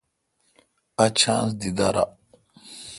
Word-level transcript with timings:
اؘ 1.01 1.07
چانس 1.19 1.49
دی 1.59 1.69
درا۔ 1.77 2.05